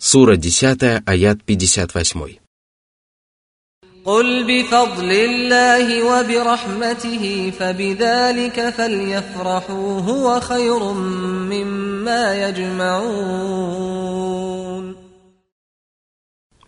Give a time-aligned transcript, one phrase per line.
[0.00, 2.38] Сура 10, аят 58.
[4.06, 10.92] قل بفضل الله وبرحمته فبذلك فليفرحوا هو خير
[11.52, 13.76] مما يجمعون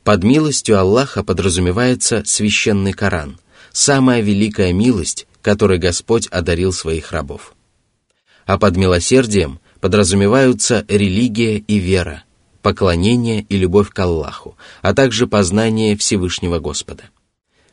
[0.04, 3.38] Под милостью Аллаха подразумевается священный Коран,
[3.72, 7.54] самая великая милость, которой Господь одарил своих рабов.
[8.46, 12.24] А под милосердием подразумеваются религия и вера,
[12.63, 17.03] поклонение и любовь к Аллаху, а также познание Всевышнего Господа.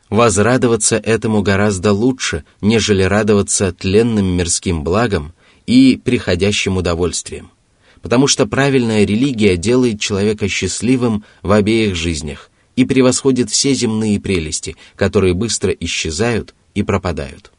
[0.09, 5.33] Возрадоваться этому гораздо лучше, нежели радоваться тленным мирским благам
[5.65, 7.49] и приходящим удовольствием–
[8.01, 14.75] потому что правильная религия делает человека счастливым в обеих жизнях и превосходит все земные прелести,
[14.95, 17.51] которые быстро исчезают и пропадают.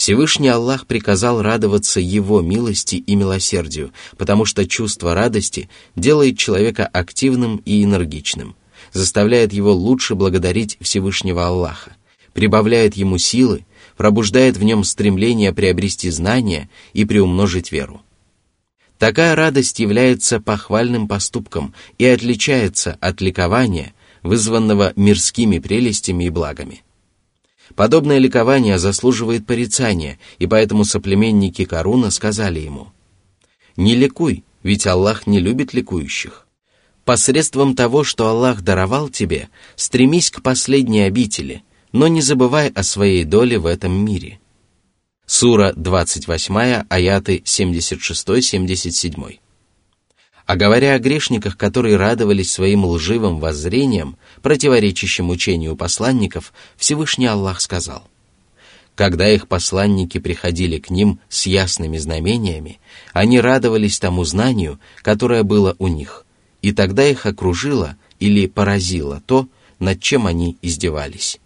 [0.00, 7.58] Всевышний Аллах приказал радоваться Его милости и милосердию, потому что чувство радости делает человека активным
[7.66, 8.56] и энергичным,
[8.94, 11.96] заставляет его лучше благодарить Всевышнего Аллаха,
[12.32, 13.66] прибавляет ему силы,
[13.98, 18.00] пробуждает в нем стремление приобрести знания и приумножить веру.
[18.96, 26.84] Такая радость является похвальным поступком и отличается от ликования, вызванного мирскими прелестями и благами.
[27.74, 32.88] Подобное ликование заслуживает порицания, и поэтому соплеменники Каруна сказали ему,
[33.76, 36.46] «Не ликуй, ведь Аллах не любит ликующих.
[37.04, 41.62] Посредством того, что Аллах даровал тебе, стремись к последней обители,
[41.92, 44.40] но не забывай о своей доле в этом мире».
[45.26, 49.38] Сура 28, аяты 76-77.
[50.44, 58.08] А говоря о грешниках, которые радовались своим лживым воззрениям, противоречащим учению посланников, Всевышний Аллах сказал,
[58.94, 62.80] «Когда их посланники приходили к ним с ясными знамениями,
[63.12, 66.26] они радовались тому знанию, которое было у них,
[66.62, 71.40] и тогда их окружило или поразило то, над чем они издевались».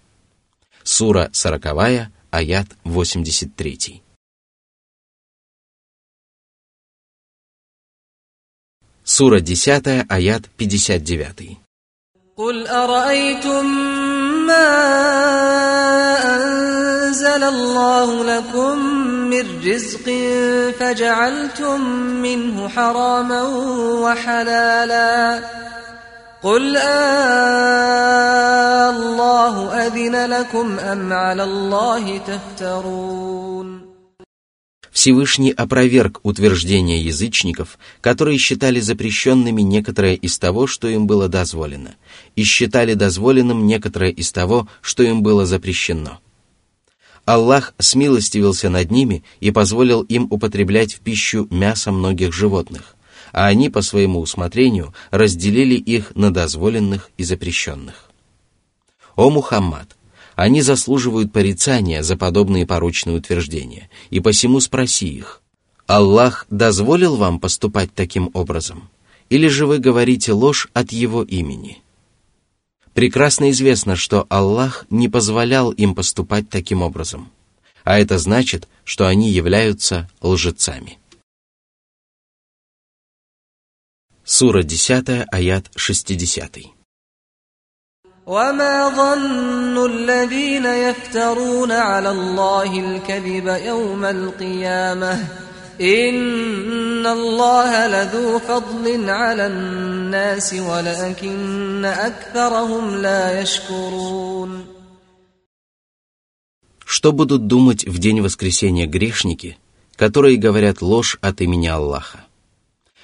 [0.82, 4.02] Сура 40, аят 83.
[9.04, 11.63] Сура 10, аят 59.
[12.36, 13.66] قل أرأيتم
[14.46, 14.66] ما
[16.34, 18.78] أنزل الله لكم
[19.30, 20.10] من رزق
[20.80, 21.80] فجعلتم
[22.22, 23.42] منه حراما
[24.02, 25.40] وحلالا
[26.42, 28.04] قل آه
[28.90, 33.83] الله أذن لكم أم على الله تفترون
[34.94, 41.96] Всевышний опроверг утверждения язычников, которые считали запрещенными некоторое из того, что им было дозволено,
[42.36, 46.20] и считали дозволенным некоторое из того, что им было запрещено.
[47.24, 52.94] Аллах смилостивился над ними и позволил им употреблять в пищу мясо многих животных,
[53.32, 58.12] а они по своему усмотрению разделили их на дозволенных и запрещенных.
[59.16, 59.96] О Мухаммад!
[60.36, 65.42] Они заслуживают порицания за подобные порочные утверждения, и посему спроси их,
[65.86, 68.88] Аллах дозволил вам поступать таким образом?
[69.28, 71.82] Или же вы говорите ложь от Его имени?
[72.94, 77.30] Прекрасно известно, что Аллах не позволял им поступать таким образом,
[77.82, 80.98] а это значит, что они являются лжецами.
[84.24, 86.58] Сура 10, аят 60.
[88.29, 95.13] وما ظن الذين يفترون على الله الكذب يوم القيامة
[95.81, 104.65] إن الله لذو فضل على الناس ولكن أكثرهم لا يشكرون
[106.85, 109.57] Что будут думать в день воскресения грешники,
[109.95, 112.25] которые говорят ложь от имени Аллаха?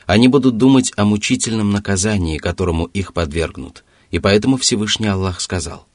[0.06, 5.87] Они будут думать о мучительном наказании, которому их подвергнут, и поэтому Всевышний Аллах сказал,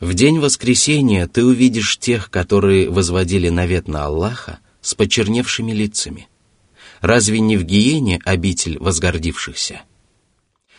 [0.00, 6.28] «В день воскресения ты увидишь тех, которые возводили навет на Аллаха с почерневшими лицами.
[7.00, 9.82] Разве не в гиене обитель возгордившихся?»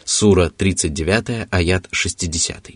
[0.03, 2.69] Сура 39, аят 60.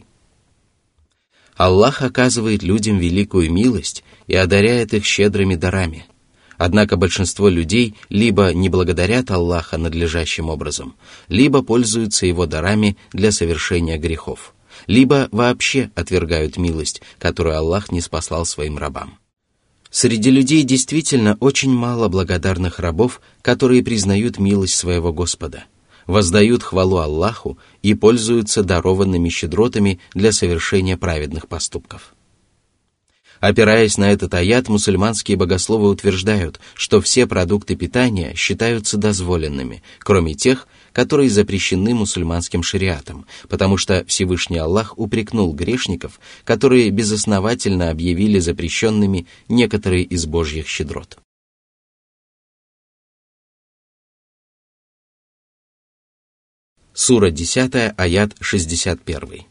[1.56, 6.06] Аллах оказывает людям великую милость и одаряет их щедрыми дарами–
[6.64, 10.94] Однако большинство людей либо не благодарят Аллаха надлежащим образом,
[11.28, 14.54] либо пользуются его дарами для совершения грехов,
[14.86, 19.18] либо вообще отвергают милость, которую Аллах не спаслал своим рабам.
[19.90, 25.64] Среди людей действительно очень мало благодарных рабов, которые признают милость своего Господа,
[26.06, 32.14] воздают хвалу Аллаху и пользуются дарованными щедротами для совершения праведных поступков.
[33.42, 40.68] Опираясь на этот аят, мусульманские богословы утверждают, что все продукты питания считаются дозволенными, кроме тех,
[40.94, 50.04] которые запрещены мусульманским шариатом, потому что Всевышний Аллах упрекнул грешников, которые безосновательно объявили запрещенными некоторые
[50.04, 51.18] из божьих щедрот.
[56.94, 59.51] Сура 10, аят 61.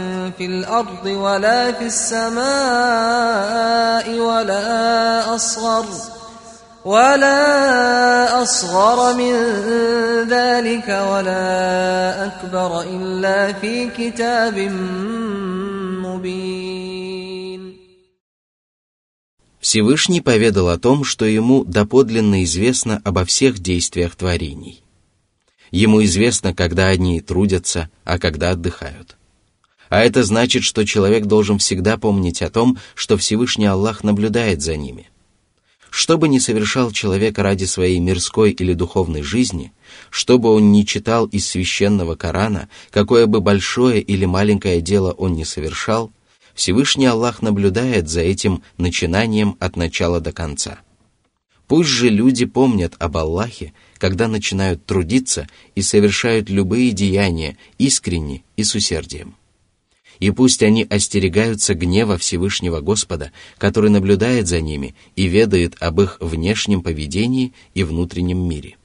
[0.38, 2.46] في الأرض ولا في السماء
[4.18, 5.86] ولا أصغر
[6.84, 9.32] ولا أصغر من
[10.30, 14.58] ذلك ولا أكبر إلا في كتاب
[16.06, 16.76] مبين
[19.60, 24.84] Всевышний поведал о том, что ему доподлинно известно обо всех действиях творений.
[25.72, 29.16] Ему известно, когда они трудятся, а когда отдыхают.–
[29.91, 34.77] а это значит, что человек должен всегда помнить о том, что Всевышний Аллах наблюдает за
[34.77, 35.09] ними.
[35.89, 39.73] Что бы ни совершал человек ради своей мирской или духовной жизни,
[40.09, 45.33] что бы он ни читал из священного Корана, какое бы большое или маленькое дело он
[45.33, 46.13] ни совершал,
[46.55, 50.79] Всевышний Аллах наблюдает за этим начинанием от начала до конца.
[51.67, 58.63] Пусть же люди помнят об Аллахе когда начинают трудиться и совершают любые деяния искренне и
[58.63, 59.35] с усердием.
[60.21, 66.17] И пусть они остерегаются гнева Всевышнего Господа, который наблюдает за ними и ведает об их
[66.19, 68.77] внешнем поведении и внутреннем мире.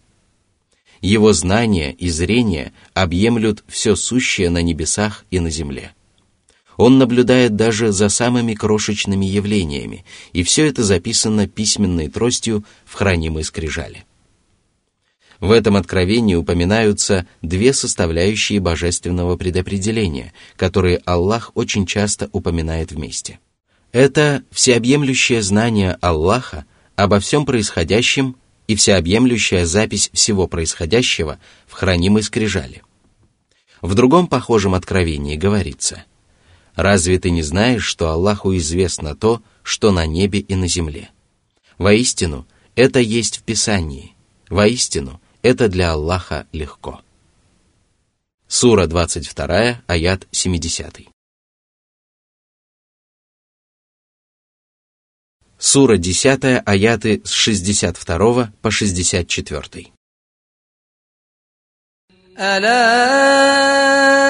[1.03, 5.93] Его знания и зрение объемлют все сущее на небесах и на земле.
[6.79, 13.45] Он наблюдает даже за самыми крошечными явлениями, и все это записано письменной тростью в хранимой
[13.45, 14.07] скрижали.
[15.41, 23.39] В этом откровении упоминаются две составляющие божественного предопределения, которые Аллах очень часто упоминает вместе.
[23.93, 26.65] Это всеобъемлющее знание Аллаха
[26.97, 28.37] обо всем происходящем
[28.67, 32.83] и всеобъемлющая запись всего происходящего в хранимой скрижали.
[33.83, 36.05] В другом похожем откровении говорится
[36.75, 41.11] «Разве ты не знаешь, что Аллаху известно то, что на небе и на земле?
[41.79, 44.15] Воистину, это есть в Писании.
[44.49, 47.02] Воистину, это для Аллаха легко.
[48.48, 51.08] Сура 22, аят 70.
[55.58, 59.92] Сура 10, аяты с 62 по 64.
[62.40, 62.80] ألا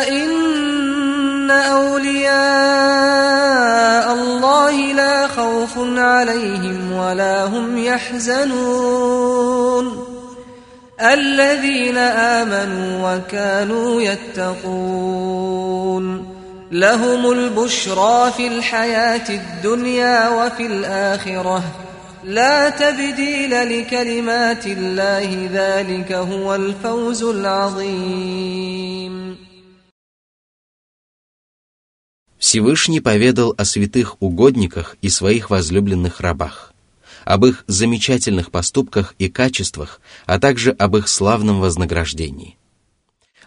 [0.10, 2.42] إن أولياء
[4.14, 9.05] الله لا خوف عليهم ولا هم يحزنون
[11.06, 15.52] الذين آمنوا وكانوا يتقون
[16.72, 21.64] لهم البشرى في الحياة الدنيا وفي الآخرة
[22.24, 28.82] لا تبديل لكلمات الله ذلك هو الفوز العظيم
[32.38, 36.75] Всевышний поведал о святых угодниках и своих возлюбленных рабах ––
[37.27, 42.57] об их замечательных поступках и качествах, а также об их славном вознаграждении.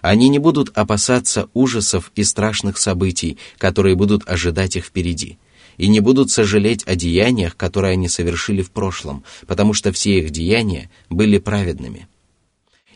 [0.01, 5.38] Они не будут опасаться ужасов и страшных событий, которые будут ожидать их впереди,
[5.77, 10.31] и не будут сожалеть о деяниях, которые они совершили в прошлом, потому что все их
[10.31, 12.09] деяния были праведными.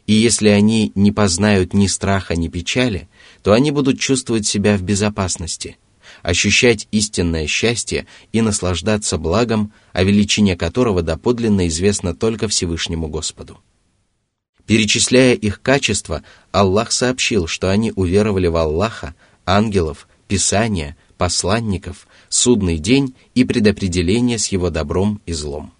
[0.05, 3.07] И если они не познают ни страха, ни печали,
[3.41, 5.77] то они будут чувствовать себя в безопасности–
[6.23, 13.59] ощущать истинное счастье и наслаждаться благом, о величине которого доподлинно известно только Всевышнему Господу.
[14.65, 19.13] Перечисляя их качества, Аллах сообщил, что они уверовали в Аллаха,
[19.45, 25.72] ангелов, Писания, посланников, судный день и предопределение с его добром и злом.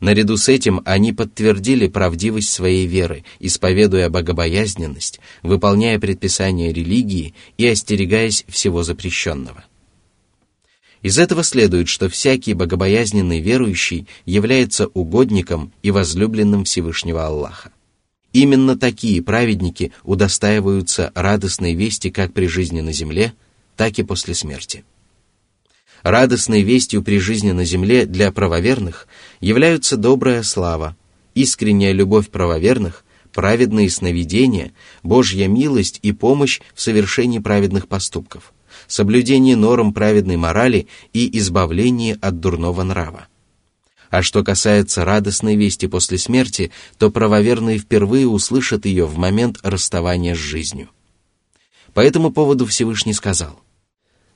[0.00, 8.44] Наряду с этим они подтвердили правдивость своей веры, исповедуя богобоязненность, выполняя предписания религии и остерегаясь
[8.48, 9.64] всего запрещенного.
[11.02, 17.70] Из этого следует, что всякий богобоязненный верующий является угодником и возлюбленным Всевышнего Аллаха.
[18.32, 23.32] Именно такие праведники удостаиваются радостной вести как при жизни на земле,
[23.76, 24.84] так и после смерти.
[26.02, 29.08] Радостной вестью при жизни на земле для правоверных
[29.40, 30.96] являются добрая слава,
[31.34, 38.54] искренняя любовь правоверных, праведные сновидения, Божья милость и помощь в совершении праведных поступков,
[38.86, 43.28] соблюдение норм праведной морали и избавление от дурного нрава.
[44.08, 50.34] А что касается радостной вести после смерти, то правоверные впервые услышат ее в момент расставания
[50.34, 50.88] с жизнью.
[51.92, 53.60] По этому поводу Всевышний сказал,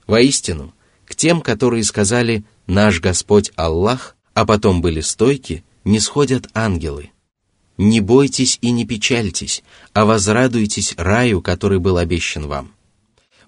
[0.07, 0.75] «Воистину,
[1.07, 7.11] к тем, которые сказали «Наш Господь Аллах», а потом были стойки, не сходят ангелы.
[7.77, 12.73] Не бойтесь и не печальтесь, а возрадуйтесь раю, который был обещан вам.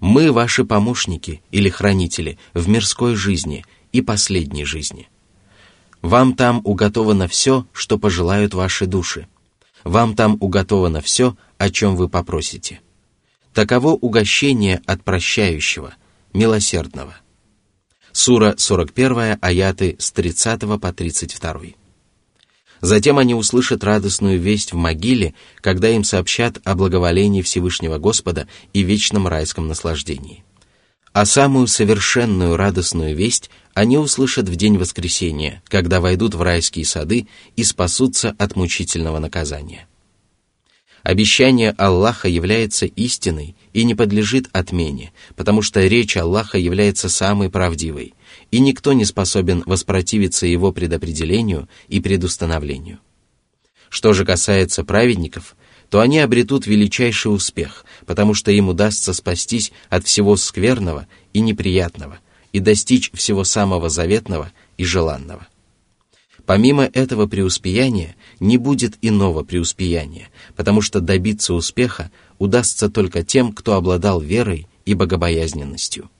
[0.00, 5.08] Мы ваши помощники или хранители в мирской жизни и последней жизни.
[6.02, 9.28] Вам там уготовано все, что пожелают ваши души.
[9.84, 12.82] Вам там уготовано все, о чем вы попросите.
[13.54, 15.94] Таково угощение от прощающего,
[16.34, 17.14] милосердного.
[18.12, 21.60] Сура 41, аяты с 30 по 32.
[22.82, 28.82] Затем они услышат радостную весть в могиле, когда им сообщат о благоволении Всевышнего Господа и
[28.82, 30.44] вечном райском наслаждении.
[31.12, 37.28] А самую совершенную радостную весть они услышат в день воскресения, когда войдут в райские сады
[37.56, 39.86] и спасутся от мучительного наказания.
[41.02, 48.14] Обещание Аллаха является истиной и не подлежит отмене, потому что речь Аллаха является самой правдивой,
[48.50, 52.98] и никто не способен воспротивиться его предопределению и предустановлению.
[53.88, 55.56] Что же касается праведников,
[55.90, 62.18] то они обретут величайший успех, потому что им удастся спастись от всего скверного и неприятного
[62.52, 65.46] и достичь всего самого заветного и желанного.
[66.46, 72.10] Помимо этого преуспеяния не будет иного преуспеяния, потому что добиться успеха
[72.42, 76.10] удастся только тем, кто обладал верой и богобоязненностью.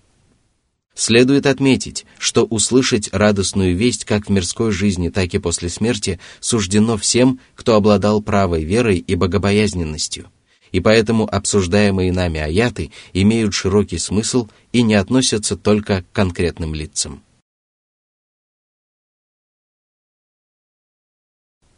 [0.95, 6.97] Следует отметить, что услышать радостную весть как в мирской жизни, так и после смерти суждено
[6.97, 10.31] всем, кто обладал правой верой и богобоязненностью,
[10.71, 17.21] и поэтому обсуждаемые нами аяты имеют широкий смысл и не относятся только к конкретным лицам.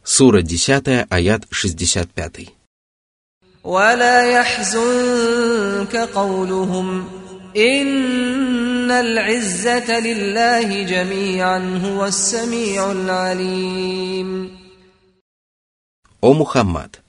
[0.03, 2.64] Сура 10, аят 65.
[3.64, 7.06] ولا يحزنك قولهم
[7.58, 14.60] إن العزة لله جميعا هو السميع العليم
[16.22, 17.02] О Мухаммад,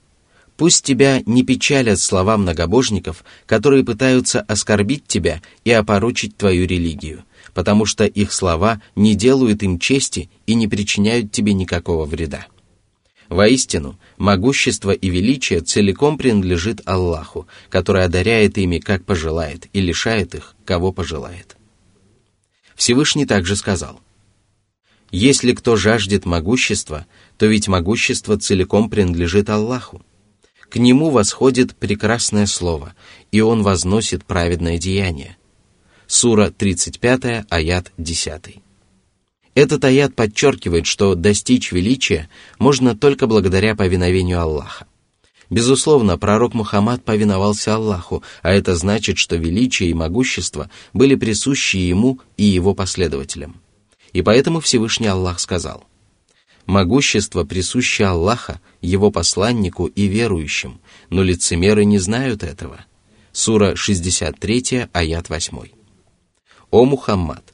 [0.57, 7.87] пусть тебя не печалят слова многобожников, которые пытаются оскорбить тебя и опорочить твою религию, потому
[7.87, 12.47] что их слова не делают им чести и не причиняют тебе никакого вреда.
[13.30, 20.56] Воистину, могущество и величие целиком принадлежит Аллаху, который одаряет ими, как пожелает, и лишает их,
[20.64, 21.58] кого пожелает.
[22.76, 24.00] Всевышний также сказал,
[25.12, 27.06] «Если кто жаждет могущества,
[27.38, 30.04] то ведь могущество целиком принадлежит Аллаху.
[30.70, 32.94] К нему восходит прекрасное слово,
[33.32, 35.38] и он возносит праведное деяние».
[36.08, 38.65] Сура 35, аят 10.
[39.56, 44.86] Этот аят подчеркивает, что достичь величия можно только благодаря повиновению Аллаха.
[45.50, 52.20] Безусловно, пророк Мухаммад повиновался Аллаху, а это значит, что величие и могущество были присущи ему
[52.36, 53.62] и его последователям.
[54.12, 55.86] И поэтому Всевышний Аллах сказал,
[56.66, 62.84] «Могущество присуще Аллаха, его посланнику и верующим, но лицемеры не знают этого».
[63.32, 65.58] Сура 63, аят 8.
[66.72, 67.45] «О Мухаммад,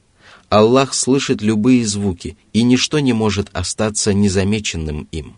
[0.51, 5.38] Аллах слышит любые звуки, и ничто не может остаться незамеченным им.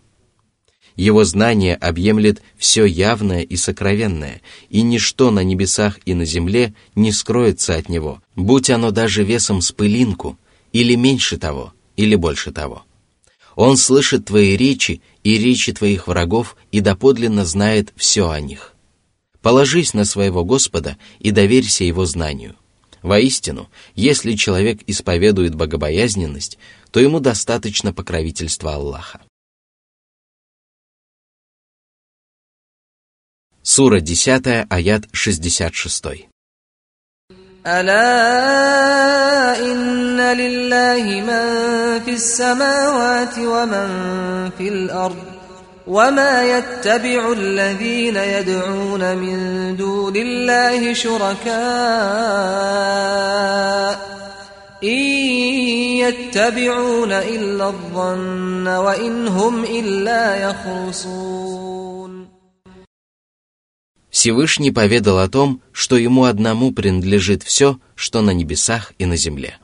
[0.96, 7.12] Его знание объемлет все явное и сокровенное, и ничто на небесах и на земле не
[7.12, 10.36] скроется от него, будь оно даже весом с пылинку,
[10.72, 12.82] или меньше того, или больше того.
[13.54, 18.74] Он слышит твои речи и речи твоих врагов и доподлинно знает все о них.
[19.42, 22.56] Положись на своего Господа и доверься Его знанию.
[23.03, 26.57] Воистину, если человек исповедует богобоязненность,
[26.91, 29.21] то ему достаточно покровительства Аллаха.
[33.61, 36.29] Сура 10, аят 66.
[37.67, 37.99] ألا
[39.59, 43.89] إن لله من في السماوات ومن
[44.57, 45.32] في الأرض
[45.87, 49.37] وما يتبع الذين يدعون من
[49.75, 51.49] دون الله شركاء
[54.83, 55.03] إن
[56.05, 61.49] يتبعون إلا الظن وإن هم إلا يخرصون
[64.11, 69.59] Всевышний поведал о том, что ему одному принадлежит все, что на небесах и на земле.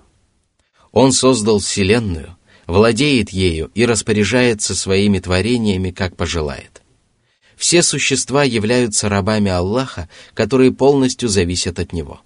[0.92, 2.38] Он создал Вселенную,
[2.71, 6.83] владеет ею и распоряжается своими творениями, как пожелает.
[7.57, 12.21] Все существа являются рабами Аллаха, которые полностью зависят от Него.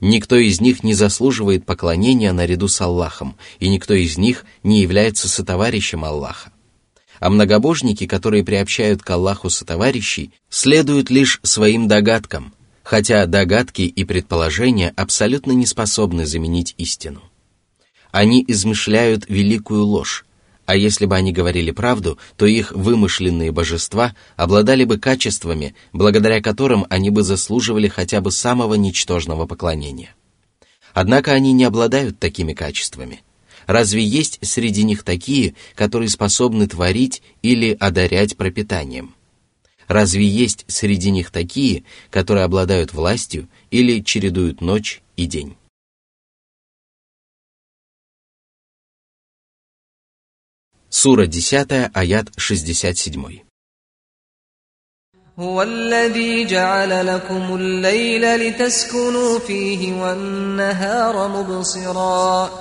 [0.00, 5.28] Никто из них не заслуживает поклонения наряду с Аллахом, и никто из них не является
[5.28, 6.52] сотоварищем Аллаха.
[7.20, 14.92] А многобожники, которые приобщают к Аллаху сотоварищей, следуют лишь своим догадкам, хотя догадки и предположения
[14.96, 17.27] абсолютно не способны заменить истину.
[18.10, 20.24] Они измышляют великую ложь,
[20.68, 26.84] а если бы они говорили правду, то их вымышленные божества обладали бы качествами, благодаря которым
[26.90, 30.14] они бы заслуживали хотя бы самого ничтожного поклонения.
[30.92, 33.22] Однако они не обладают такими качествами.
[33.66, 39.14] Разве есть среди них такие, которые способны творить или одарять пропитанием?
[39.86, 45.56] Разве есть среди них такие, которые обладают властью или чередуют ночь и день?
[50.89, 53.41] Сура 10, аят 67.
[55.39, 62.51] هو الذي جعل لكم الليل لتسكنوا فيه والنهار مبصرا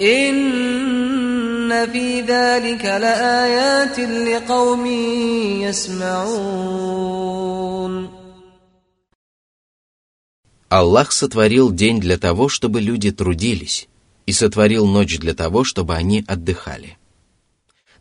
[0.00, 4.86] إن في ذلك لآيات لقوم
[5.62, 6.98] يسمعون
[10.70, 13.88] Аллах сотворил день для того, чтобы люди трудились,
[14.26, 16.98] и сотворил ночь для того, чтобы они отдыхали.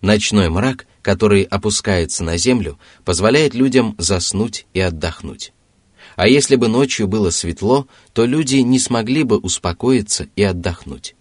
[0.03, 5.53] Ночной мрак, который опускается на землю, позволяет людям заснуть и отдохнуть.
[6.17, 11.15] А если бы ночью было светло, то люди не смогли бы успокоиться и отдохнуть.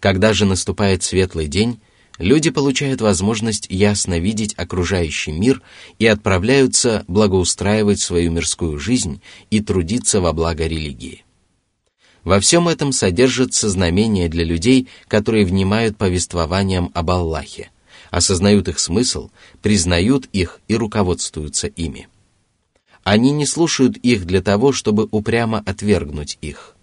[0.00, 1.80] Когда же наступает светлый день,
[2.18, 5.62] люди получают возможность ясно видеть окружающий мир
[5.98, 11.24] и отправляются благоустраивать свою мирскую жизнь и трудиться во благо религии.
[12.24, 17.70] Во всем этом содержится знамение для людей, которые внимают повествованиям об Аллахе,
[18.14, 19.30] осознают их смысл,
[19.60, 22.06] признают их и руководствуются ими.
[23.02, 26.76] Они не слушают их для того, чтобы упрямо отвергнуть их.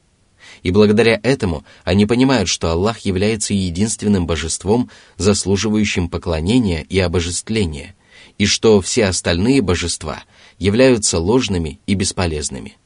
[0.61, 7.95] И благодаря этому они понимают, что Аллах является единственным божеством, заслуживающим поклонения и обожествления,
[8.37, 10.23] и что все остальные божества
[10.59, 12.77] являются ложными и бесполезными.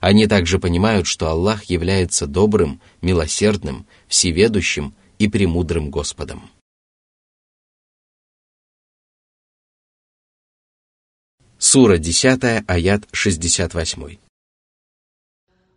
[0.00, 6.50] Они также понимают, что Аллах является добрым, милосердным, всеведущим и премудрым Господом.
[11.59, 14.19] Сура 10, аят 68.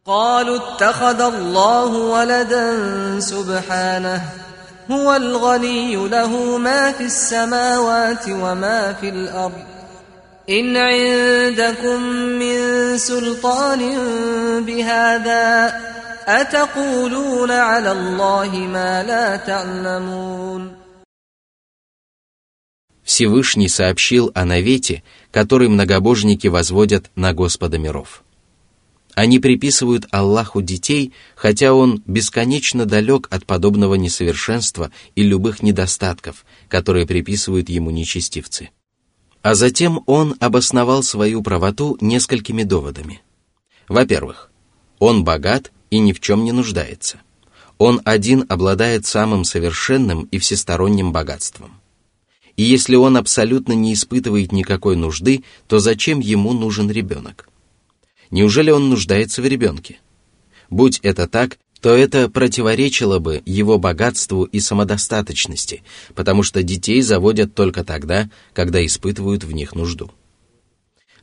[0.07, 2.67] قالوا اتخذ الله ولدا
[3.21, 4.23] سبحانه
[4.91, 9.65] هو الغني له ما في السماوات وما في الأرض
[10.51, 12.03] إن عندكم
[12.41, 12.59] من
[12.99, 13.81] سلطان
[14.65, 15.75] بهذا
[16.27, 20.79] أتقولون على الله ما لا تعلمون
[23.09, 25.03] Всевышний сообщил о навете,
[25.34, 28.24] который многобожники возводят на Господа миров.
[29.16, 37.08] Они приписывают Аллаху детей, хотя Он бесконечно далек от подобного несовершенства и любых недостатков, которые
[37.08, 38.70] приписывают Ему нечестивцы.
[39.42, 43.22] А затем Он обосновал свою правоту несколькими доводами.
[43.88, 44.52] Во-первых,
[45.00, 47.20] Он богат и ни в чем не нуждается.
[47.80, 51.83] Он один обладает самым совершенным и всесторонним богатством.
[52.56, 57.50] И если он абсолютно не испытывает никакой нужды, то зачем ему нужен ребенок?
[58.30, 60.00] Неужели он нуждается в ребенке?
[60.70, 65.84] Будь это так, то это противоречило бы его богатству и самодостаточности,
[66.16, 70.10] потому что детей заводят только тогда, когда испытывают в них нужду.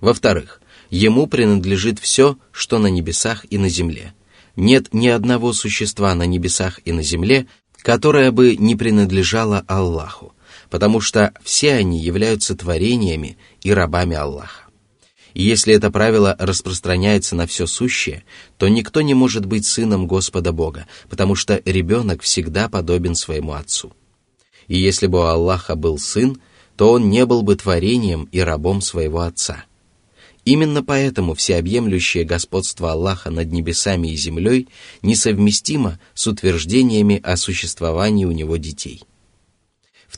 [0.01, 4.13] Во-вторых, ему принадлежит все, что на небесах и на земле.
[4.55, 7.47] Нет ни одного существа на небесах и на земле,
[7.81, 10.35] которое бы не принадлежало Аллаху,
[10.71, 14.71] потому что все они являются творениями и рабами Аллаха.
[15.35, 18.25] И если это правило распространяется на все сущее,
[18.57, 23.93] то никто не может быть сыном Господа Бога, потому что ребенок всегда подобен своему отцу.
[24.67, 26.41] И если бы у Аллаха был сын,
[26.77, 29.65] то он не был бы творением и рабом своего отца.
[30.45, 34.69] Именно поэтому всеобъемлющее господство Аллаха над небесами и землей
[35.03, 39.03] несовместимо с утверждениями о существовании у него детей.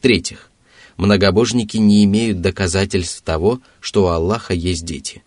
[0.03, 0.51] В-третьих,
[0.97, 5.23] многобожники не имеют доказательств того, что у Аллаха есть дети.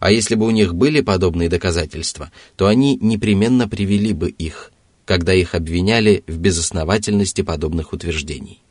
[0.00, 4.72] А если бы у них были подобные доказательства, то они непременно привели бы их,
[5.04, 8.62] когда их обвиняли в безосновательности подобных утверждений.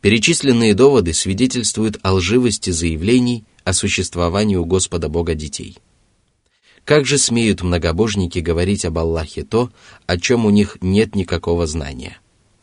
[0.00, 5.76] Перечисленные доводы свидетельствуют о лживости заявлений о существовании у Господа Бога детей.
[6.86, 9.70] Как же смеют многобожники говорить об Аллахе то,
[10.06, 12.16] о чем у них нет никакого знания?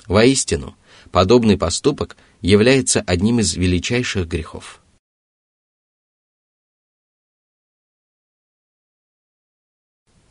[0.07, 0.75] Воистину,
[1.07, 4.81] подобный поступок является одним из величайших грехов.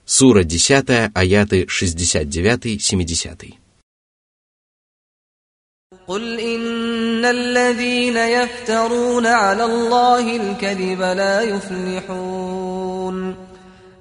[0.05, 3.55] Сура 10, аяты 69-70.
[6.07, 6.39] قل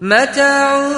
[0.04, 0.88] متاع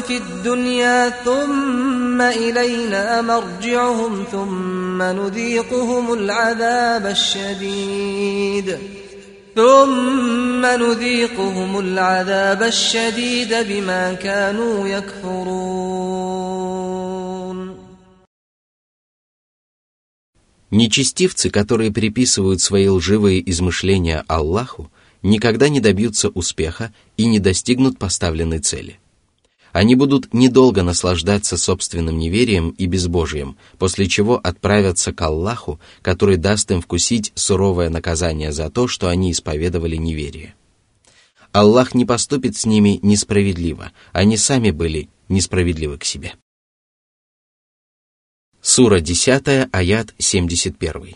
[0.00, 8.78] في الدنيا ثم إلينا مرجعهم ثم نذيقهم العذاب الشديد
[9.56, 16.06] ثم نذيقهم العذاب الشديد بما كانوا يكفرون
[20.70, 24.90] Нечестивцы, которые приписывают свои лживые измышления Аллаху,
[25.21, 28.99] никогда не добьются успеха и не достигнут поставленной цели.
[29.71, 36.71] Они будут недолго наслаждаться собственным неверием и безбожием, после чего отправятся к Аллаху, который даст
[36.71, 40.55] им вкусить суровое наказание за то, что они исповедовали неверие.
[41.53, 46.33] Аллах не поступит с ними несправедливо, они сами были несправедливы к себе.
[48.61, 51.15] Сура 10, аят 71.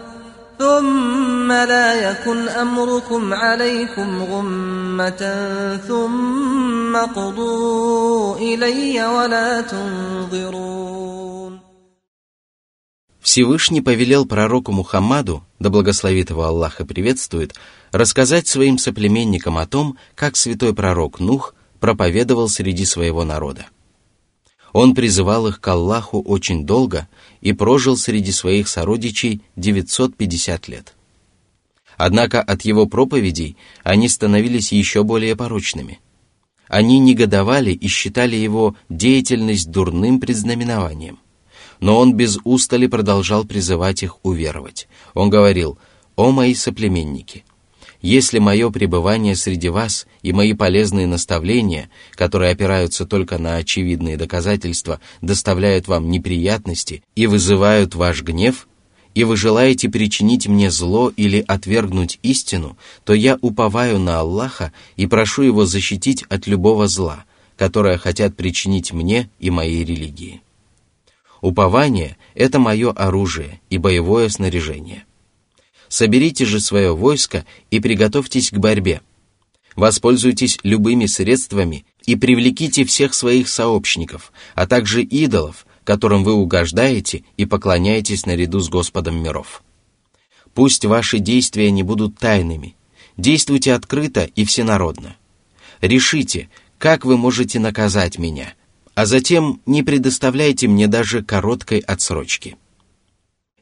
[0.60, 5.22] ثم لا يكن أمركم عليكم غمة
[5.88, 10.96] ثم قضوا إلي ولا تنظرون
[13.20, 17.54] Всевышний повелел пророку Мухаммаду, да благословит его Аллах и приветствует,
[17.90, 23.66] рассказать своим соплеменникам о том, как святой пророк Нух проповедовал среди своего народа.
[24.73, 27.07] Он призывал их к Аллаху очень долго
[27.41, 30.95] и прожил среди своих сородичей 950 лет.
[31.97, 35.99] Однако от его проповедей они становились еще более порочными.
[36.67, 41.19] Они негодовали и считали его деятельность дурным предзнаменованием.
[41.81, 44.87] Но он без устали продолжал призывать их уверовать.
[45.13, 45.77] Он говорил,
[46.15, 47.43] «О мои соплеменники,
[48.01, 54.99] если мое пребывание среди вас и мои полезные наставления, которые опираются только на очевидные доказательства,
[55.21, 58.67] доставляют вам неприятности и вызывают ваш гнев,
[59.13, 65.05] и вы желаете причинить мне зло или отвергнуть истину, то я уповаю на Аллаха и
[65.05, 67.25] прошу Его защитить от любого зла,
[67.57, 70.41] которое хотят причинить мне и моей религии.
[71.41, 75.03] Упование– это мое оружие и боевое снаряжение–
[75.91, 79.01] соберите же свое войско и приготовьтесь к борьбе.
[79.75, 87.45] Воспользуйтесь любыми средствами и привлеките всех своих сообщников, а также идолов, которым вы угождаете и
[87.45, 89.63] поклоняетесь наряду с Господом миров.
[90.53, 92.75] Пусть ваши действия не будут тайными.
[93.17, 95.17] Действуйте открыто и всенародно.
[95.81, 98.53] Решите, как вы можете наказать меня,
[98.95, 102.55] а затем не предоставляйте мне даже короткой отсрочки.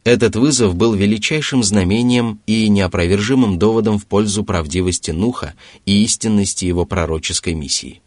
[0.04, 6.86] Этот вызов был величайшим знамением и неопровержимым доводом в пользу правдивости Нуха и истинности его
[6.86, 8.02] пророческой миссии.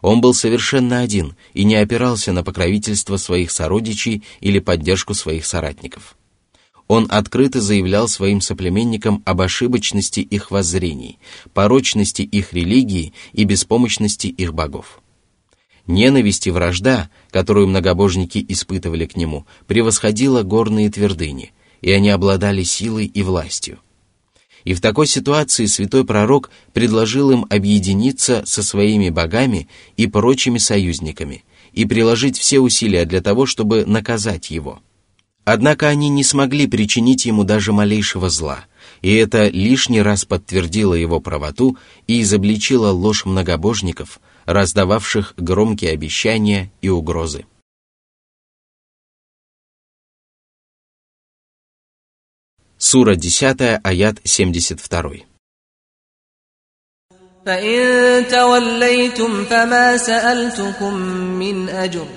[0.00, 6.16] Он был совершенно один и не опирался на покровительство своих сородичей или поддержку своих соратников.
[6.86, 11.18] Он открыто заявлял своим соплеменникам об ошибочности их воззрений,
[11.54, 15.00] порочности их религии и беспомощности их богов.
[15.86, 23.06] Ненависть и вражда, которую многобожники испытывали к нему, превосходила горные твердыни, и они обладали силой
[23.06, 23.78] и властью.
[24.64, 29.68] И в такой ситуации святой пророк предложил им объединиться со своими богами
[29.98, 31.44] и прочими союзниками
[31.74, 34.80] и приложить все усилия для того, чтобы наказать его.
[35.44, 38.64] Однако они не смогли причинить ему даже малейшего зла,
[39.02, 46.89] и это лишний раз подтвердило его правоту и изобличило ложь многобожников– раздававших громкие обещания и
[46.89, 47.45] угрозы.
[52.77, 55.25] Сура 10, аят 72.
[57.45, 60.93] فإن توليتم فما سألتكم
[61.39, 62.07] من أجر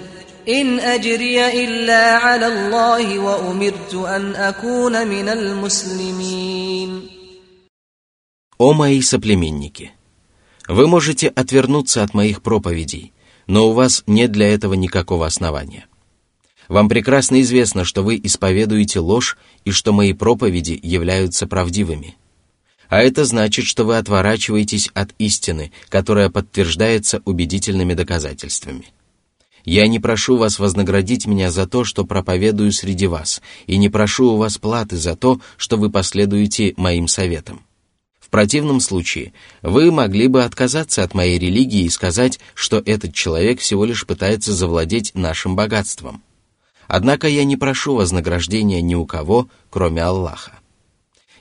[0.49, 7.09] إن أجري إلا على الله وأمرت أن أكون من المسلمين
[8.59, 9.96] О мои соплеменники!
[10.68, 13.14] Вы можете отвернуться от моих проповедей,
[13.48, 15.86] но у вас нет для этого никакого основания.
[16.68, 22.18] Вам прекрасно известно, что вы исповедуете ложь и что мои проповеди являются правдивыми.
[22.90, 28.88] А это значит, что вы отворачиваетесь от истины, которая подтверждается убедительными доказательствами.
[29.64, 34.34] Я не прошу вас вознаградить меня за то, что проповедую среди вас, и не прошу
[34.34, 37.67] у вас платы за то, что вы последуете моим советам.
[38.28, 43.62] В противном случае вы могли бы отказаться от моей религии и сказать, что этот человек
[43.62, 46.22] всего лишь пытается завладеть нашим богатством.
[46.90, 50.60] Однако я не прошу вознаграждения ни у кого, кроме Аллаха.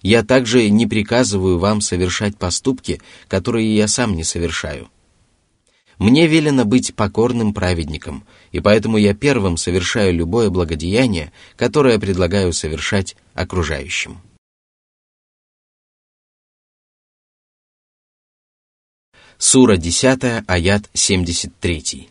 [0.00, 4.88] Я также не приказываю вам совершать поступки, которые я сам не совершаю.
[5.98, 8.22] Мне велено быть покорным праведником,
[8.52, 14.20] и поэтому я первым совершаю любое благодеяние, которое предлагаю совершать окружающим.
[19.41, 22.07] Сура 10, аят 73.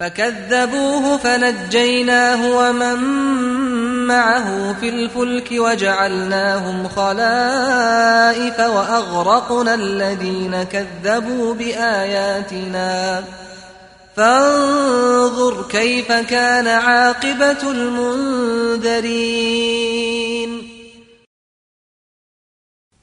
[0.00, 2.98] فكذبوه فنجيناه ومن
[4.06, 13.24] معه في الفلك وجعلناهم خلائف وأغرقنا الذين كذبوا بآياتنا
[14.16, 19.12] فانظر كيف كان عاقبة المنذرين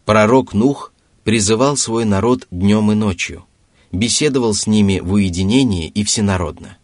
[0.09, 0.91] Пророк Нух
[1.24, 3.44] призывал свой народ днем и ночью,
[3.90, 6.76] беседовал с ними в уединении и всенародно.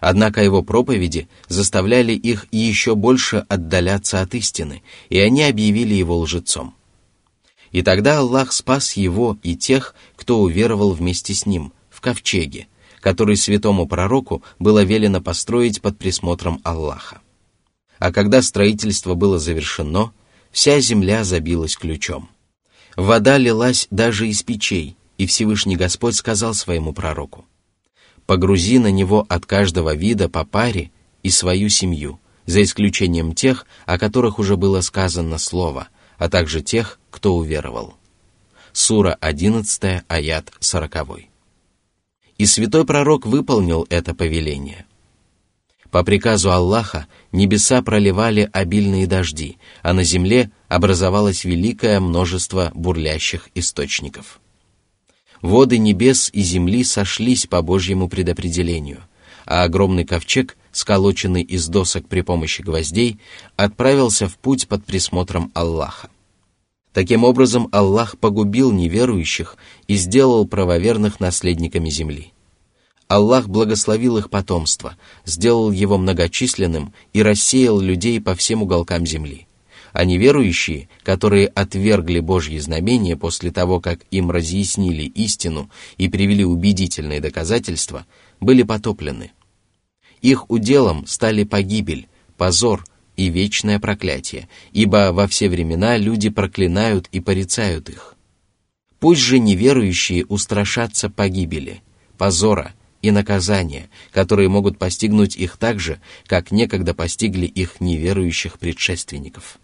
[0.00, 6.74] Однако его проповеди заставляли их еще больше отдаляться от истины, и они объявили его лжецом.
[7.70, 12.66] И тогда Аллах спас его и тех, кто уверовал вместе с ним, в ковчеге,
[13.00, 17.20] который святому пророку было велено построить под присмотром Аллаха.
[17.98, 20.12] А когда строительство было завершено,
[20.50, 22.28] вся земля забилась ключом.
[22.96, 27.46] Вода лилась даже из печей, и Всевышний Господь сказал своему пророку,
[28.26, 30.90] «Погрузи на него от каждого вида по паре
[31.22, 36.98] и свою семью, за исключением тех, о которых уже было сказано слово, а также тех,
[37.10, 37.94] кто уверовал».
[38.72, 41.20] Сура 11, аят 40.
[42.38, 44.86] И святой пророк выполнил это повеление–
[45.92, 54.40] по приказу Аллаха небеса проливали обильные дожди, а на земле образовалось великое множество бурлящих источников.
[55.42, 59.02] Воды небес и земли сошлись по Божьему предопределению,
[59.44, 63.20] а огромный ковчег, сколоченный из досок при помощи гвоздей,
[63.56, 66.08] отправился в путь под присмотром Аллаха.
[66.94, 72.32] Таким образом, Аллах погубил неверующих и сделал правоверных наследниками земли.
[73.08, 79.46] Аллах благословил их потомство, сделал его многочисленным и рассеял людей по всем уголкам земли.
[79.92, 87.20] А неверующие, которые отвергли Божьи знамения после того, как им разъяснили истину и привели убедительные
[87.20, 88.06] доказательства,
[88.40, 89.32] были потоплены.
[90.22, 92.84] Их уделом стали погибель, позор
[93.18, 98.16] и вечное проклятие, ибо во все времена люди проклинают и порицают их.
[98.98, 101.82] Пусть же неверующие устрашатся погибели,
[102.16, 109.59] позора– и наказания, которые могут постигнуть их так же, как некогда постигли их неверующих предшественников.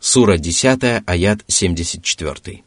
[0.00, 2.64] Сура 10, аят 74.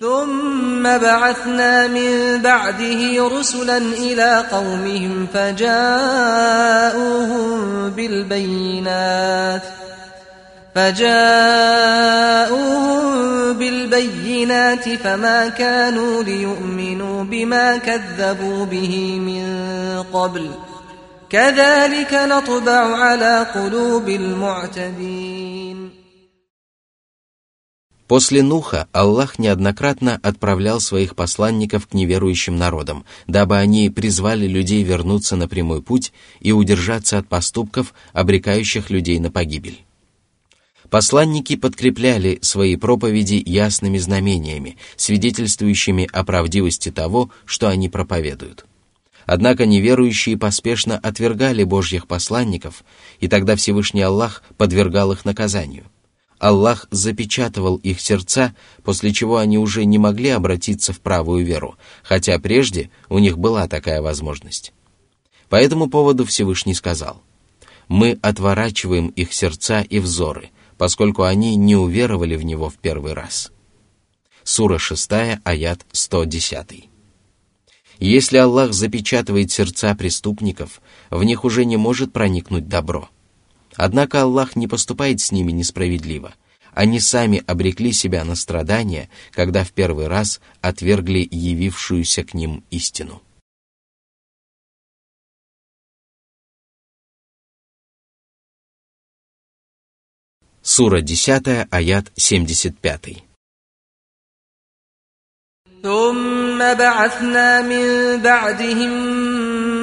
[0.00, 6.70] ثم بعثنا من بعده رسلا إلى قومهم فجاءوهم
[7.90, 9.62] بالبينات
[10.78, 12.44] فجاءوهم
[13.52, 19.44] بالبينات فما كانوا ليؤمنوا بما كذبوا به من
[20.12, 20.50] قبل
[21.30, 25.90] كذلك نطبع على قلوب المعتدين
[28.06, 35.36] После Нуха Аллах неоднократно отправлял своих посланников к неверующим народам, дабы они призвали людей вернуться
[35.36, 39.84] на прямой путь и удержаться от поступков, обрекающих людей на погибель.
[40.89, 48.65] Посланники подкрепляли свои проповеди ясными знамениями, свидетельствующими о правдивости того, что они проповедуют.
[49.27, 52.83] Однако неверующие поспешно отвергали Божьих посланников,
[53.19, 55.83] и тогда Всевышний Аллах подвергал их наказанию.
[56.39, 62.39] Аллах запечатывал их сердца, после чего они уже не могли обратиться в правую веру, хотя
[62.39, 64.73] прежде у них была такая возможность.
[65.49, 67.21] По этому поводу Всевышний сказал,
[67.87, 73.51] «Мы отворачиваем их сердца и взоры, поскольку они не уверовали в него в первый раз.
[74.45, 75.11] Сура 6,
[75.43, 76.89] аят 110.
[77.99, 83.09] Если Аллах запечатывает сердца преступников, в них уже не может проникнуть добро.
[83.75, 86.33] Однако Аллах не поступает с ними несправедливо.
[86.73, 93.21] Они сами обрекли себя на страдания, когда в первый раз отвергли явившуюся к ним истину.
[100.78, 103.24] Сура 10, аят 75.
[105.84, 108.92] ثم بعثنا من بعدهم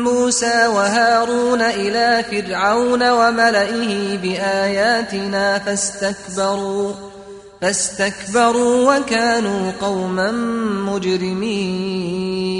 [0.03, 6.93] موسى وهارون إلى فرعون وملئه بآياتنا فاستكبروا
[7.61, 10.31] فاستكبروا وكانوا قوما
[10.89, 12.51] مجرمين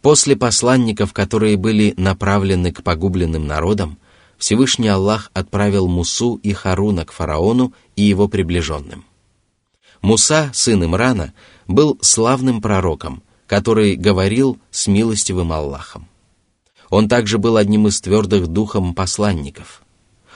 [0.00, 3.98] После посланников, которые были направлены к погубленным народам,
[4.37, 9.05] Всевышний Аллах отправил Мусу и Харуна к фараону и его приближенным.
[10.01, 11.33] Муса, сын Имрана,
[11.67, 16.07] был славным пророком, который говорил с милостивым Аллахом.
[16.89, 19.81] Он также был одним из твердых духом посланников.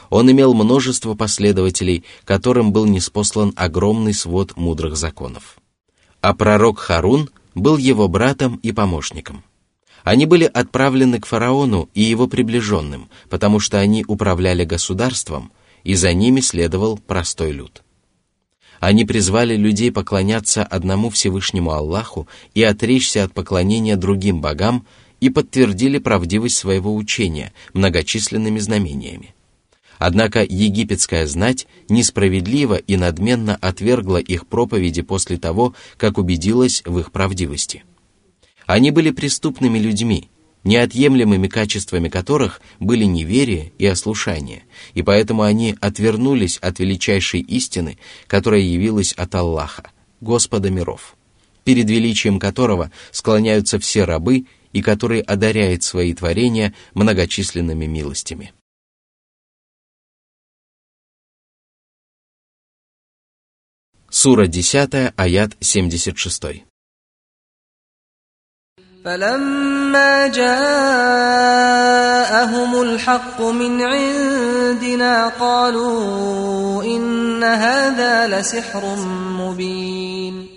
[0.10, 5.58] Он имел множество последователей, которым был неспослан огромный свод мудрых законов.
[6.22, 9.44] А пророк Харун был его братом и помощником.
[10.08, 15.52] Они были отправлены к фараону и его приближенным, потому что они управляли государством,
[15.84, 17.84] и за ними следовал простой люд.
[18.80, 24.88] Они призвали людей поклоняться одному Всевышнему Аллаху и отречься от поклонения другим богам
[25.20, 29.36] и подтвердили правдивость своего учения многочисленными знамениями.
[29.98, 37.12] Однако египетская знать несправедливо и надменно отвергла их проповеди после того, как убедилась в их
[37.12, 37.84] правдивости.
[38.67, 40.30] Они были преступными людьми,
[40.65, 48.60] неотъемлемыми качествами которых были неверие и ослушание, и поэтому они отвернулись от величайшей истины, которая
[48.60, 51.15] явилась от Аллаха, Господа миров,
[51.63, 58.51] перед величием которого склоняются все рабы и который одаряет свои творения многочисленными милостями.
[64.10, 66.66] Сура 10, аят 76.
[69.07, 70.73] فلما جاءهم
[72.83, 78.97] الحق من عندنا قالوا إن هذا لسحر
[79.38, 80.49] مبين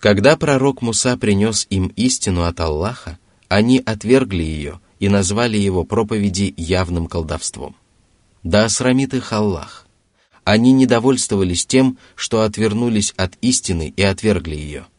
[0.00, 6.52] Когда пророк Муса принес им истину от Аллаха, они отвергли ее и назвали его проповеди
[6.58, 7.74] явным колдовством.
[8.42, 9.86] Да осрамит их Аллах.
[10.44, 14.94] Они недовольствовались тем, что отвернулись от истины и отвергли ее –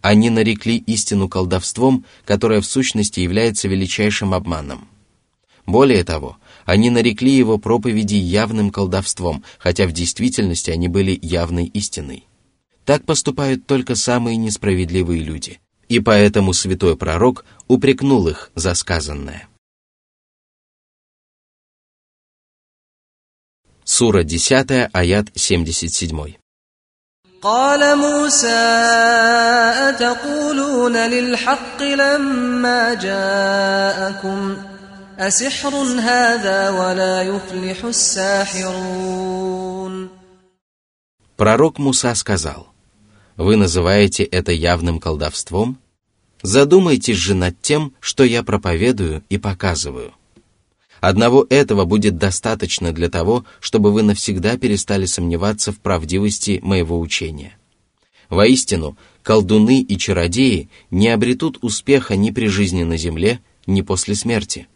[0.00, 4.88] они нарекли истину колдовством, которое в сущности является величайшим обманом.
[5.66, 12.24] Более того, они нарекли его проповеди явным колдовством, хотя в действительности они были явной истиной.
[12.84, 19.48] Так поступают только самые несправедливые люди, и поэтому святой пророк упрекнул их за сказанное.
[23.82, 26.34] Сура 10, аят 77.
[27.41, 28.61] قال موسى
[29.89, 34.57] أتقولون للحق لما جاءكم
[35.19, 39.41] أسحر هذا ولا يفلح الساحرون
[41.35, 42.67] Пророк Муса сказал,
[43.37, 45.79] «Вы называете это явным колдовством?
[46.43, 50.13] Задумайтесь же над тем, что я проповедую и показываю».
[51.06, 57.56] Одного этого будет достаточно для того, чтобы вы навсегда перестали сомневаться в правдивости моего учения.
[58.28, 63.38] Воистину, колдуны и чародеи не обретут успеха ни при жизни на земле,
[63.68, 64.66] ни после смерти.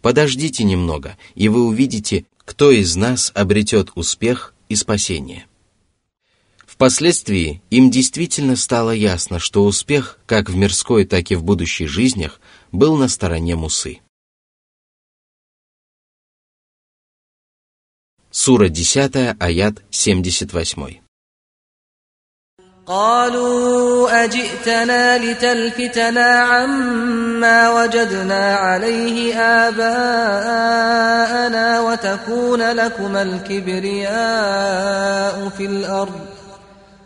[0.00, 5.46] Подождите немного, и вы увидите, кто из нас обретет успех и спасение.
[6.64, 12.40] Впоследствии им действительно стало ясно, что успех, как в мирской, так и в будущей жизнях,
[12.70, 13.98] был на стороне Мусы.
[18.31, 21.05] Сура 10, аят 78.
[22.87, 29.35] قالوا أجئتنا لتلفتنا عما وجدنا عليه
[29.67, 30.69] آباءنا
[31.81, 34.09] وتكون لكما الكبرياء
[35.57, 36.19] في الأرض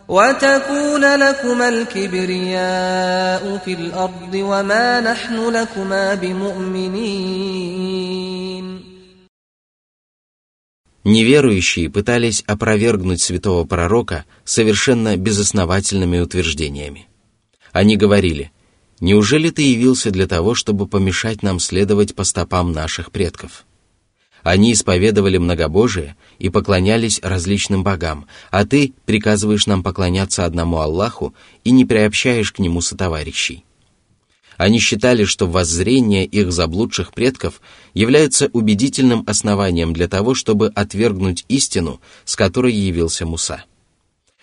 [0.07, 7.69] وتكون لكما الكبرياء في الأرض وما نحن لكما بمؤمنين
[11.04, 17.08] Неверующие пытались опровергнуть святого пророка совершенно безосновательными утверждениями.
[17.72, 18.52] Они говорили,
[19.00, 23.66] «Неужели ты явился для того, чтобы помешать нам следовать по стопам наших предков?»
[24.42, 31.34] Они исповедовали многобожие и поклонялись различным богам, а ты приказываешь нам поклоняться одному Аллаху
[31.64, 33.64] и не приобщаешь к нему сотоварищей.
[34.56, 37.60] Они считали, что воззрение их заблудших предков
[37.92, 43.64] является убедительным основанием для того, чтобы отвергнуть истину, с которой явился Муса.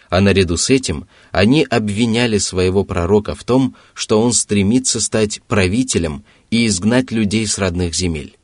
[0.10, 6.26] А наряду с этим они обвиняли своего пророка в том, что он стремится стать правителем
[6.50, 8.36] и изгнать людей с родных земель.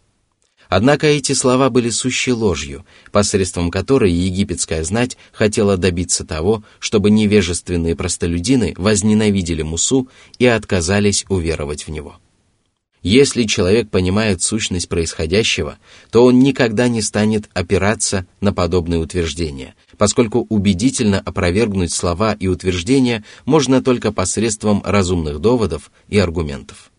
[0.70, 7.96] Однако эти слова были сущей ложью, посредством которой египетская знать хотела добиться того, чтобы невежественные
[7.96, 10.10] простолюдины возненавидели Мусу
[10.40, 12.18] и отказались уверовать в него.
[13.04, 15.78] Если человек понимает сущность происходящего,
[16.12, 23.24] то он никогда не станет опираться на подобные утверждения, поскольку убедительно опровергнуть слова и утверждения
[23.46, 26.92] можно только посредством разумных доводов и аргументов.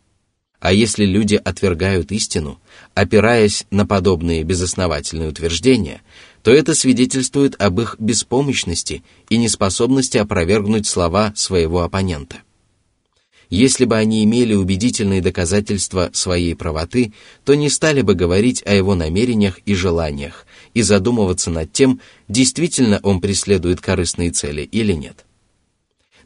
[0.60, 2.60] А если люди отвергают истину,
[2.94, 6.02] опираясь на подобные безосновательные утверждения,
[6.42, 12.38] то это свидетельствует об их беспомощности и неспособности опровергнуть слова своего оппонента.
[13.50, 18.94] Если бы они имели убедительные доказательства своей правоты, то не стали бы говорить о его
[18.94, 20.44] намерениях и желаниях
[20.74, 25.24] и задумываться над тем, действительно он преследует корыстные цели или нет.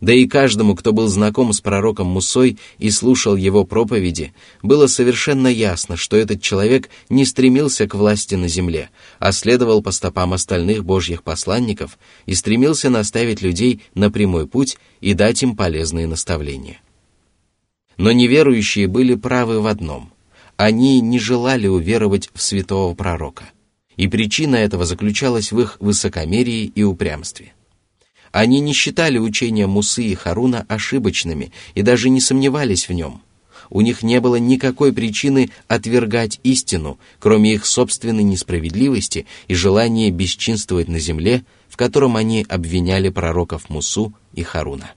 [0.02, 5.46] Да и каждому, кто был знаком с пророком Мусой и слушал его проповеди, было совершенно
[5.46, 8.90] ясно, что этот человек не стремился к власти на земле,
[9.20, 15.14] а следовал по стопам остальных божьих посланников и стремился наставить людей на прямой путь и
[15.14, 16.80] дать им полезные наставления.
[17.96, 20.12] Но неверующие были правы в одном.
[20.56, 23.44] Они не желали уверовать в святого пророка.
[23.96, 27.52] И причина этого заключалась в их высокомерии и упрямстве–
[28.32, 33.22] они не считали учения Мусы и Харуна ошибочными и даже не сомневались в нем.
[33.70, 40.88] У них не было никакой причины отвергать истину, кроме их собственной несправедливости и желания бесчинствовать
[40.88, 44.92] на земле, в котором они обвиняли пророков Мусу и Харуна.